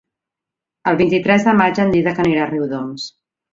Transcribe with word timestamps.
El 0.91 0.97
vint-i-tres 1.01 1.45
de 1.49 1.55
maig 1.61 1.83
en 1.85 1.95
Dídac 1.99 2.25
anirà 2.27 2.43
a 2.47 2.51
Riudoms. 2.55 3.09